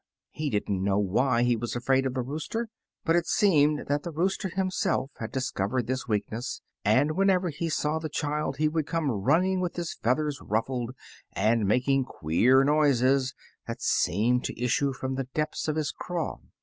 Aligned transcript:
He 0.31 0.49
did 0.49 0.67
n't 0.67 0.81
know 0.81 0.97
why 0.97 1.43
he 1.43 1.55
was 1.55 1.75
afraid 1.75 2.07
of 2.07 2.15
the 2.15 2.23
rooster, 2.23 2.69
but 3.05 3.15
it 3.15 3.27
seemed 3.27 3.85
that 3.87 4.01
the 4.01 4.09
rooster 4.09 4.49
himself 4.49 5.11
had 5.19 5.31
dis 5.31 5.51
covered 5.51 5.85
this 5.85 6.07
weakness, 6.07 6.59
and 6.83 7.11
whenever 7.11 7.49
he 7.49 7.69
saw 7.69 7.99
the 7.99 8.09
child 8.09 8.57
he 8.57 8.67
would 8.67 8.87
come 8.87 9.11
running 9.11 9.59
with 9.59 9.75
his 9.75 9.93
feathers 9.93 10.41
ruffled, 10.41 10.95
and 11.33 11.67
making 11.67 12.05
queer 12.05 12.63
noises 12.63 13.35
that 13.67 13.79
seemed 13.83 14.43
to 14.45 14.59
issue 14.59 14.91
from 14.91 15.13
the 15.13 15.27
depths 15.35 15.67
of 15.67 15.75
his 15.75 15.91
craw. 15.91 16.39